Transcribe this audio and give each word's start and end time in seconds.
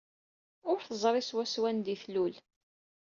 Ur 0.69 0.79
teẓri 0.87 1.21
swaswa 1.23 1.65
anda 1.69 1.89
ay 1.93 1.97
tlul. 2.03 2.33